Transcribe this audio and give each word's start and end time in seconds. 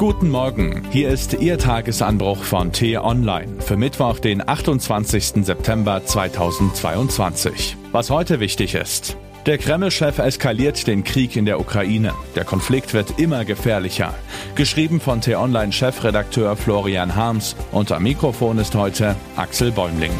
Guten 0.00 0.30
Morgen, 0.30 0.82
hier 0.90 1.10
ist 1.10 1.34
Ihr 1.34 1.58
Tagesanbruch 1.58 2.42
von 2.42 2.72
T-Online 2.72 3.60
für 3.60 3.76
Mittwoch, 3.76 4.18
den 4.18 4.40
28. 4.48 5.44
September 5.44 6.02
2022. 6.02 7.76
Was 7.92 8.08
heute 8.08 8.40
wichtig 8.40 8.74
ist. 8.74 9.18
Der 9.44 9.58
Kreml-Chef 9.58 10.18
eskaliert 10.18 10.86
den 10.86 11.04
Krieg 11.04 11.36
in 11.36 11.44
der 11.44 11.60
Ukraine. 11.60 12.14
Der 12.34 12.46
Konflikt 12.46 12.94
wird 12.94 13.18
immer 13.18 13.44
gefährlicher. 13.44 14.14
Geschrieben 14.54 15.00
von 15.00 15.20
T-Online-Chefredakteur 15.20 16.56
Florian 16.56 17.14
Harms 17.14 17.54
am 17.92 18.02
Mikrofon 18.02 18.56
ist 18.56 18.74
heute 18.74 19.16
Axel 19.36 19.70
Bäumling. 19.70 20.12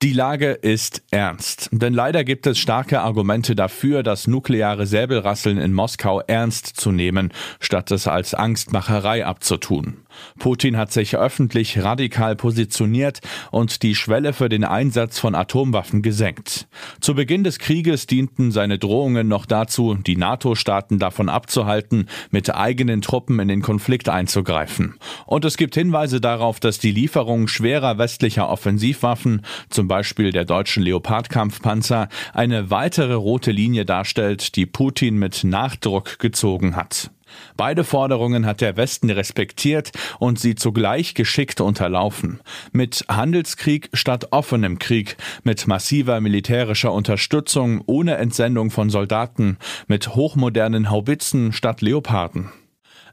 Die 0.00 0.12
Lage 0.12 0.52
ist 0.52 1.02
ernst, 1.10 1.70
denn 1.72 1.92
leider 1.92 2.22
gibt 2.22 2.46
es 2.46 2.56
starke 2.56 3.00
Argumente 3.00 3.56
dafür, 3.56 4.04
das 4.04 4.28
nukleare 4.28 4.86
Säbelrasseln 4.86 5.58
in 5.58 5.72
Moskau 5.72 6.20
ernst 6.20 6.68
zu 6.68 6.92
nehmen, 6.92 7.32
statt 7.58 7.90
es 7.90 8.06
als 8.06 8.32
Angstmacherei 8.32 9.26
abzutun. 9.26 9.96
Putin 10.38 10.76
hat 10.76 10.92
sich 10.92 11.16
öffentlich 11.16 11.82
radikal 11.82 12.36
positioniert 12.36 13.20
und 13.50 13.82
die 13.82 13.94
Schwelle 13.94 14.32
für 14.32 14.48
den 14.48 14.64
Einsatz 14.64 15.18
von 15.18 15.34
Atomwaffen 15.34 16.02
gesenkt. 16.02 16.68
Zu 17.00 17.14
Beginn 17.14 17.44
des 17.44 17.58
Krieges 17.58 18.06
dienten 18.06 18.52
seine 18.52 18.78
Drohungen 18.78 19.26
noch 19.26 19.46
dazu, 19.46 19.94
die 19.94 20.16
NATO-Staaten 20.16 20.98
davon 20.98 21.28
abzuhalten, 21.28 22.08
mit 22.30 22.54
eigenen 22.54 23.02
Truppen 23.02 23.40
in 23.40 23.48
den 23.48 23.62
Konflikt 23.62 24.08
einzugreifen. 24.08 24.94
Und 25.26 25.44
es 25.44 25.56
gibt 25.56 25.74
Hinweise 25.74 26.20
darauf, 26.20 26.60
dass 26.60 26.78
die 26.78 26.92
Lieferung 26.92 27.48
schwerer 27.48 27.98
westlicher 27.98 28.48
Offensivwaffen, 28.48 29.42
zum 29.70 29.87
Beispiel 29.88 30.30
der 30.30 30.44
deutschen 30.44 30.82
Leopard-Kampfpanzer, 30.82 32.08
eine 32.34 32.70
weitere 32.70 33.14
rote 33.14 33.50
Linie 33.50 33.84
darstellt, 33.84 34.54
die 34.56 34.66
Putin 34.66 35.18
mit 35.18 35.44
Nachdruck 35.44 36.18
gezogen 36.18 36.76
hat. 36.76 37.10
Beide 37.56 37.84
Forderungen 37.84 38.46
hat 38.46 38.60
der 38.60 38.76
Westen 38.76 39.10
respektiert 39.10 39.92
und 40.18 40.38
sie 40.38 40.54
zugleich 40.54 41.14
geschickt 41.14 41.60
unterlaufen. 41.60 42.40
Mit 42.72 43.04
Handelskrieg 43.08 43.90
statt 43.92 44.28
offenem 44.30 44.78
Krieg, 44.78 45.16
mit 45.42 45.66
massiver 45.66 46.20
militärischer 46.20 46.92
Unterstützung 46.92 47.82
ohne 47.86 48.16
Entsendung 48.16 48.70
von 48.70 48.90
Soldaten, 48.90 49.58
mit 49.86 50.14
hochmodernen 50.14 50.90
Haubitzen 50.90 51.52
statt 51.52 51.80
Leoparden. 51.80 52.50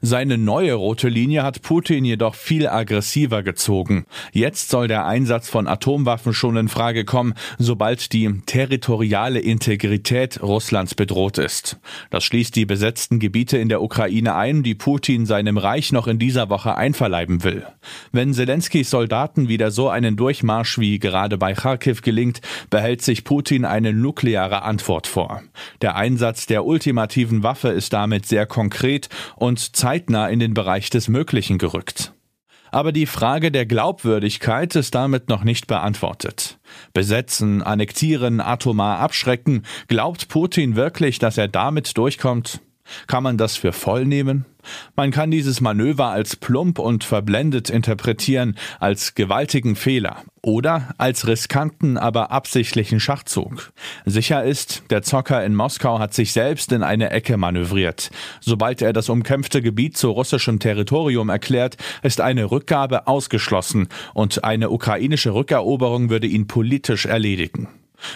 Seine 0.02 0.38
neue 0.38 0.74
rote 0.74 1.08
Linie 1.08 1.42
hat 1.42 1.62
Putin 1.62 2.04
jedoch 2.04 2.34
viel 2.34 2.68
aggressiver 2.68 3.42
gezogen. 3.42 4.06
Jetzt 4.32 4.68
soll 4.68 4.88
der 4.88 5.06
Einsatz 5.06 5.48
von 5.48 5.66
Atomwaffen 5.66 6.34
schon 6.34 6.56
in 6.56 6.68
Frage 6.68 7.04
kommen, 7.04 7.34
sobald 7.58 8.12
die 8.12 8.42
territoriale 8.46 9.40
Integrität 9.40 10.42
Russlands 10.42 10.94
bedroht 10.94 11.38
ist. 11.38 11.78
Das 12.10 12.24
schließt 12.24 12.54
die 12.56 12.66
besetzten 12.66 13.18
Gebiete 13.18 13.58
in 13.58 13.68
der 13.68 13.82
Ukraine 13.82 14.34
ein, 14.34 14.62
die 14.62 14.74
Putin 14.74 15.26
seinem 15.26 15.58
Reich 15.58 15.92
noch 15.92 16.06
in 16.06 16.18
dieser 16.18 16.50
Woche 16.50 16.76
einverleiben 16.76 17.44
will. 17.44 17.66
Wenn 18.12 18.34
Zelenskys 18.34 18.90
Soldaten 18.90 19.48
wieder 19.48 19.70
so 19.70 19.88
einen 19.88 20.16
Durchmarsch 20.16 20.78
wie 20.78 20.98
gerade 20.98 21.38
bei 21.38 21.54
Kharkiv 21.54 22.02
gelingt, 22.02 22.40
behält 22.70 23.02
sich 23.02 23.24
Putin 23.24 23.64
eine 23.64 23.92
nukleare 23.92 24.62
Antwort 24.62 25.06
vor. 25.06 25.42
Der 25.82 25.96
Einsatz 25.96 26.46
der 26.46 26.64
ultimativen 26.64 27.42
Waffe 27.42 27.68
ist 27.68 27.92
damit 27.92 28.26
sehr 28.26 28.46
konkret 28.46 29.08
und 29.36 29.76
zeitnah 29.86 30.26
in 30.26 30.40
den 30.40 30.52
Bereich 30.52 30.90
des 30.90 31.06
Möglichen 31.06 31.58
gerückt. 31.58 32.12
Aber 32.72 32.90
die 32.90 33.06
Frage 33.06 33.52
der 33.52 33.66
Glaubwürdigkeit 33.66 34.74
ist 34.74 34.96
damit 34.96 35.28
noch 35.28 35.44
nicht 35.44 35.68
beantwortet. 35.68 36.58
Besetzen, 36.92 37.62
annektieren, 37.62 38.40
atomar 38.40 38.98
abschrecken, 38.98 39.62
glaubt 39.86 40.26
Putin 40.26 40.74
wirklich, 40.74 41.20
dass 41.20 41.38
er 41.38 41.46
damit 41.46 41.96
durchkommt? 41.96 42.62
Kann 43.06 43.22
man 43.22 43.38
das 43.38 43.56
für 43.56 43.72
voll 43.72 44.06
nehmen? 44.06 44.44
Man 44.96 45.12
kann 45.12 45.30
dieses 45.30 45.60
Manöver 45.60 46.06
als 46.06 46.34
plump 46.34 46.80
und 46.80 47.04
verblendet 47.04 47.70
interpretieren, 47.70 48.56
als 48.80 49.14
gewaltigen 49.14 49.76
Fehler 49.76 50.24
oder 50.46 50.94
als 50.96 51.26
riskanten, 51.26 51.98
aber 51.98 52.30
absichtlichen 52.30 53.00
Schachzug. 53.00 53.72
Sicher 54.04 54.44
ist, 54.44 54.84
der 54.90 55.02
Zocker 55.02 55.44
in 55.44 55.56
Moskau 55.56 55.98
hat 55.98 56.14
sich 56.14 56.32
selbst 56.32 56.70
in 56.70 56.84
eine 56.84 57.10
Ecke 57.10 57.36
manövriert. 57.36 58.10
Sobald 58.40 58.80
er 58.80 58.92
das 58.92 59.08
umkämpfte 59.08 59.60
Gebiet 59.60 59.96
zu 59.96 60.08
russischem 60.08 60.60
Territorium 60.60 61.30
erklärt, 61.30 61.76
ist 62.04 62.20
eine 62.20 62.48
Rückgabe 62.48 63.08
ausgeschlossen 63.08 63.88
und 64.14 64.44
eine 64.44 64.70
ukrainische 64.70 65.34
Rückeroberung 65.34 66.10
würde 66.10 66.28
ihn 66.28 66.46
politisch 66.46 67.06
erledigen. 67.06 67.68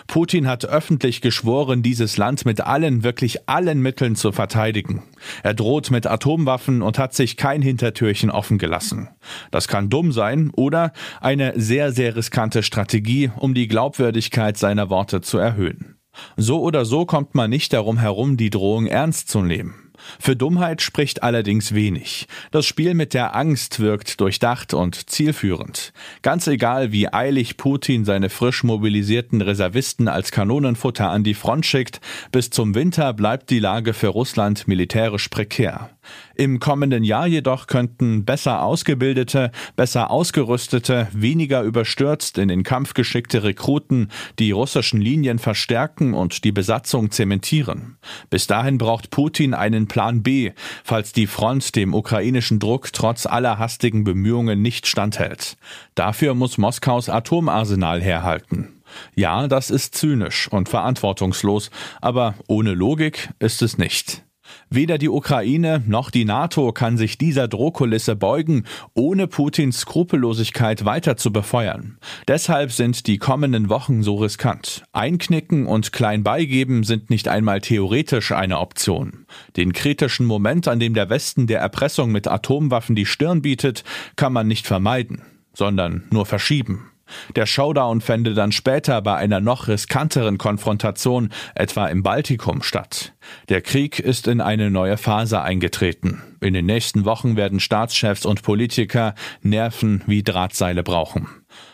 Putin 0.06 0.46
hat 0.46 0.64
öffentlich 0.64 1.20
geschworen, 1.20 1.82
dieses 1.82 2.16
Land 2.16 2.44
mit 2.44 2.60
allen, 2.60 3.02
wirklich 3.02 3.48
allen 3.48 3.80
Mitteln 3.80 4.16
zu 4.16 4.32
verteidigen. 4.32 5.02
Er 5.42 5.54
droht 5.54 5.90
mit 5.90 6.06
Atomwaffen 6.06 6.82
und 6.82 6.98
hat 6.98 7.14
sich 7.14 7.36
kein 7.36 7.62
Hintertürchen 7.62 8.30
offen 8.30 8.58
gelassen. 8.58 9.08
Das 9.50 9.68
kann 9.68 9.90
dumm 9.90 10.12
sein 10.12 10.50
oder 10.54 10.92
eine 11.20 11.52
sehr, 11.56 11.92
sehr 11.92 12.16
riskante 12.16 12.62
Strategie, 12.62 13.30
um 13.36 13.54
die 13.54 13.68
Glaubwürdigkeit 13.68 14.56
seiner 14.56 14.90
Worte 14.90 15.20
zu 15.20 15.38
erhöhen. 15.38 15.96
So 16.36 16.60
oder 16.60 16.84
so 16.84 17.06
kommt 17.06 17.34
man 17.34 17.50
nicht 17.50 17.72
darum 17.72 17.98
herum, 17.98 18.36
die 18.36 18.50
Drohung 18.50 18.86
ernst 18.86 19.28
zu 19.28 19.42
nehmen. 19.42 19.89
Für 20.18 20.36
Dummheit 20.36 20.82
spricht 20.82 21.22
allerdings 21.22 21.74
wenig. 21.74 22.26
Das 22.50 22.66
Spiel 22.66 22.94
mit 22.94 23.14
der 23.14 23.34
Angst 23.34 23.80
wirkt 23.80 24.20
durchdacht 24.20 24.74
und 24.74 25.10
zielführend. 25.10 25.92
Ganz 26.22 26.46
egal, 26.46 26.92
wie 26.92 27.12
eilig 27.12 27.56
Putin 27.56 28.04
seine 28.04 28.30
frisch 28.30 28.64
mobilisierten 28.64 29.40
Reservisten 29.40 30.08
als 30.08 30.30
Kanonenfutter 30.30 31.08
an 31.10 31.24
die 31.24 31.34
Front 31.34 31.66
schickt, 31.66 32.00
bis 32.32 32.50
zum 32.50 32.74
Winter 32.74 33.12
bleibt 33.12 33.50
die 33.50 33.58
Lage 33.58 33.94
für 33.94 34.08
Russland 34.08 34.66
militärisch 34.68 35.28
prekär. 35.28 35.90
Im 36.34 36.58
kommenden 36.58 37.04
Jahr 37.04 37.26
jedoch 37.26 37.66
könnten 37.66 38.24
besser 38.24 38.62
ausgebildete, 38.62 39.50
besser 39.76 40.10
ausgerüstete, 40.10 41.08
weniger 41.12 41.62
überstürzt 41.62 42.38
in 42.38 42.48
den 42.48 42.62
Kampf 42.62 42.94
geschickte 42.94 43.42
Rekruten 43.42 44.10
die 44.38 44.50
russischen 44.50 45.00
Linien 45.00 45.38
verstärken 45.38 46.14
und 46.14 46.44
die 46.44 46.52
Besatzung 46.52 47.10
zementieren. 47.10 47.98
Bis 48.30 48.46
dahin 48.46 48.78
braucht 48.78 49.10
Putin 49.10 49.54
einen 49.54 49.86
Plan 49.90 50.22
B, 50.22 50.52
falls 50.84 51.12
die 51.12 51.26
Front 51.26 51.74
dem 51.74 51.94
ukrainischen 51.94 52.60
Druck 52.60 52.92
trotz 52.92 53.26
aller 53.26 53.58
hastigen 53.58 54.04
Bemühungen 54.04 54.62
nicht 54.62 54.86
standhält. 54.86 55.56
Dafür 55.96 56.34
muss 56.34 56.58
Moskaus 56.58 57.08
Atomarsenal 57.08 58.00
herhalten. 58.00 58.80
Ja, 59.16 59.48
das 59.48 59.70
ist 59.70 59.96
zynisch 59.96 60.48
und 60.48 60.68
verantwortungslos, 60.68 61.70
aber 62.00 62.34
ohne 62.46 62.72
Logik 62.72 63.30
ist 63.40 63.62
es 63.62 63.78
nicht. 63.78 64.22
Weder 64.70 64.98
die 64.98 65.08
Ukraine 65.08 65.82
noch 65.86 66.10
die 66.10 66.24
NATO 66.24 66.72
kann 66.72 66.96
sich 66.96 67.18
dieser 67.18 67.48
Drohkulisse 67.48 68.16
beugen, 68.16 68.64
ohne 68.94 69.26
Putins 69.26 69.80
Skrupellosigkeit 69.80 70.84
weiter 70.84 71.16
zu 71.16 71.32
befeuern. 71.32 71.98
Deshalb 72.28 72.72
sind 72.72 73.06
die 73.06 73.18
kommenden 73.18 73.68
Wochen 73.68 74.02
so 74.02 74.16
riskant. 74.16 74.84
Einknicken 74.92 75.66
und 75.66 75.92
klein 75.92 76.22
beigeben 76.22 76.84
sind 76.84 77.10
nicht 77.10 77.28
einmal 77.28 77.60
theoretisch 77.60 78.32
eine 78.32 78.58
Option. 78.58 79.26
Den 79.56 79.72
kritischen 79.72 80.26
Moment, 80.26 80.68
an 80.68 80.80
dem 80.80 80.94
der 80.94 81.10
Westen 81.10 81.46
der 81.46 81.60
Erpressung 81.60 82.12
mit 82.12 82.28
Atomwaffen 82.28 82.94
die 82.94 83.06
Stirn 83.06 83.42
bietet, 83.42 83.84
kann 84.16 84.32
man 84.32 84.46
nicht 84.46 84.66
vermeiden, 84.66 85.22
sondern 85.54 86.04
nur 86.10 86.26
verschieben. 86.26 86.89
Der 87.36 87.46
Showdown 87.46 88.00
fände 88.00 88.34
dann 88.34 88.52
später 88.52 89.00
bei 89.02 89.16
einer 89.16 89.40
noch 89.40 89.68
riskanteren 89.68 90.38
Konfrontation, 90.38 91.30
etwa 91.54 91.86
im 91.86 92.02
Baltikum, 92.02 92.62
statt. 92.62 93.12
Der 93.48 93.62
Krieg 93.62 93.98
ist 93.98 94.26
in 94.26 94.40
eine 94.40 94.70
neue 94.70 94.96
Phase 94.96 95.42
eingetreten. 95.42 96.22
In 96.40 96.54
den 96.54 96.66
nächsten 96.66 97.04
Wochen 97.04 97.36
werden 97.36 97.60
Staatschefs 97.60 98.24
und 98.24 98.42
Politiker 98.42 99.14
Nerven 99.42 100.02
wie 100.06 100.22
Drahtseile 100.22 100.82
brauchen. 100.82 101.28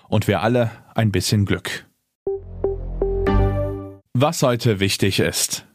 Und 0.08 0.28
wir 0.28 0.42
alle 0.42 0.70
ein 0.94 1.12
bisschen 1.12 1.44
Glück. 1.46 1.86
Was 4.14 4.42
heute 4.42 4.80
wichtig 4.80 5.20
ist. 5.20 5.66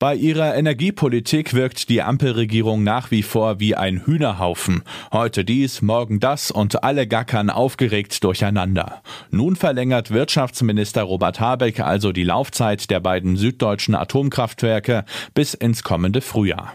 Bei 0.00 0.16
ihrer 0.16 0.56
Energiepolitik 0.56 1.54
wirkt 1.54 1.88
die 1.88 2.02
Ampelregierung 2.02 2.82
nach 2.82 3.12
wie 3.12 3.22
vor 3.22 3.60
wie 3.60 3.76
ein 3.76 4.04
Hühnerhaufen. 4.04 4.82
Heute 5.12 5.44
dies, 5.44 5.82
morgen 5.82 6.18
das 6.18 6.50
und 6.50 6.82
alle 6.82 7.06
gackern 7.06 7.48
aufgeregt 7.48 8.24
durcheinander. 8.24 9.02
Nun 9.30 9.54
verlängert 9.54 10.10
Wirtschaftsminister 10.10 11.04
Robert 11.04 11.38
Habeck 11.38 11.78
also 11.78 12.10
die 12.10 12.24
Laufzeit 12.24 12.90
der 12.90 12.98
beiden 12.98 13.36
süddeutschen 13.36 13.94
Atomkraftwerke 13.94 15.04
bis 15.32 15.54
ins 15.54 15.84
kommende 15.84 16.20
Frühjahr. 16.20 16.74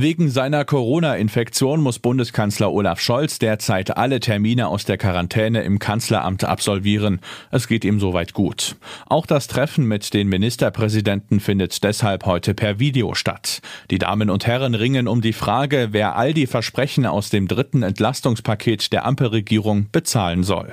Wegen 0.00 0.30
seiner 0.30 0.64
Corona-Infektion 0.64 1.80
muss 1.80 1.98
Bundeskanzler 1.98 2.72
Olaf 2.72 3.00
Scholz 3.00 3.40
derzeit 3.40 3.96
alle 3.96 4.20
Termine 4.20 4.68
aus 4.68 4.84
der 4.84 4.96
Quarantäne 4.96 5.62
im 5.62 5.80
Kanzleramt 5.80 6.44
absolvieren. 6.44 7.18
Es 7.50 7.66
geht 7.66 7.84
ihm 7.84 7.98
soweit 7.98 8.32
gut. 8.32 8.76
Auch 9.06 9.26
das 9.26 9.48
Treffen 9.48 9.86
mit 9.86 10.14
den 10.14 10.28
Ministerpräsidenten 10.28 11.40
findet 11.40 11.82
deshalb 11.82 12.26
heute 12.26 12.54
per 12.54 12.78
Video 12.78 13.14
statt. 13.14 13.60
Die 13.90 13.98
Damen 13.98 14.30
und 14.30 14.46
Herren 14.46 14.76
ringen 14.76 15.08
um 15.08 15.20
die 15.20 15.32
Frage, 15.32 15.88
wer 15.90 16.14
all 16.14 16.32
die 16.32 16.46
Versprechen 16.46 17.04
aus 17.04 17.30
dem 17.30 17.48
dritten 17.48 17.82
Entlastungspaket 17.82 18.92
der 18.92 19.04
Ampelregierung 19.04 19.88
bezahlen 19.90 20.44
soll. 20.44 20.72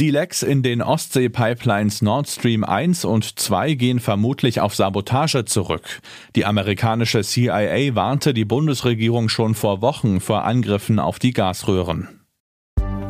Die 0.00 0.10
Lecks 0.10 0.42
in 0.42 0.62
den 0.62 0.80
Ostsee-Pipelines 0.80 2.00
Nord 2.00 2.26
Stream 2.26 2.64
1 2.64 3.04
und 3.04 3.38
2 3.38 3.74
gehen 3.74 4.00
vermutlich 4.00 4.62
auf 4.62 4.74
Sabotage 4.74 5.44
zurück. 5.44 6.00
Die 6.34 6.46
amerikanische 6.46 7.20
CIA 7.20 7.94
warnte 7.94 8.32
die 8.32 8.46
Bundesregierung 8.46 9.28
schon 9.28 9.54
vor 9.54 9.82
Wochen 9.82 10.20
vor 10.20 10.44
Angriffen 10.44 10.98
auf 10.98 11.18
die 11.18 11.34
Gasröhren. 11.34 12.08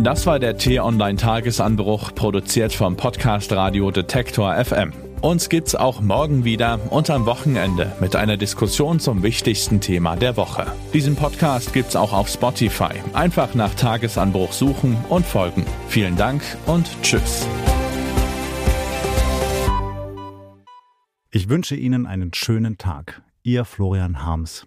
Das 0.01 0.27
war 0.27 0.41
der 0.41 0.59
T-Online-Tagesanbruch, 0.59 2.13
produziert 2.17 2.73
vom 2.73 2.97
Podcast 2.97 3.53
Radio 3.53 3.93
Detektor 3.93 4.53
FM. 4.57 4.93
Uns 5.21 5.51
gibt's 5.51 5.75
auch 5.75 6.01
morgen 6.01 6.45
wieder 6.45 6.81
und 6.91 7.11
am 7.11 7.27
Wochenende 7.27 7.95
mit 8.01 8.17
einer 8.17 8.39
Diskussion 8.39 9.01
zum 9.01 9.23
wichtigsten 9.23 9.83
Thema 9.83 10.17
der 10.17 10.39
Woche. 10.39 10.67
Diesen 10.95 11.15
Podcast 11.15 11.75
gibt's 11.75 11.95
auch 11.95 12.15
auf 12.15 12.29
Spotify. 12.29 12.95
Einfach 13.13 13.55
nach 13.55 13.75
Tagesanbruch 13.75 14.53
suchen 14.53 14.97
und 15.11 15.27
folgen. 15.27 15.67
Vielen 15.89 16.17
Dank 16.17 16.43
und 16.65 16.89
tschüss. 17.03 17.47
Ich 21.31 21.51
wünsche 21.51 21.77
Ihnen 21.77 22.07
einen 22.07 22.33
schönen 22.33 22.79
Tag. 22.79 23.21
Ihr 23.43 23.67
Florian 23.67 24.25
Harms. 24.25 24.67